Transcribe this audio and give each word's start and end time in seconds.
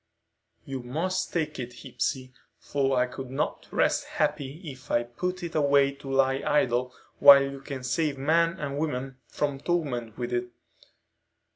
"You 0.65 0.81
must 0.81 1.31
take 1.31 1.59
it, 1.59 1.83
Hepsey, 1.83 2.33
for 2.57 2.97
I 2.97 3.05
could 3.05 3.29
not 3.29 3.67
rest 3.69 4.05
happy 4.05 4.59
if 4.65 4.89
I 4.89 5.03
put 5.03 5.43
it 5.43 5.53
away 5.53 5.91
to 5.91 6.09
lie 6.11 6.41
idle 6.43 6.91
while 7.19 7.43
you 7.43 7.61
can 7.61 7.83
save 7.83 8.17
men 8.17 8.57
and 8.59 8.79
women 8.79 9.17
from 9.27 9.59
torment 9.59 10.17
with 10.17 10.33
it. 10.33 10.49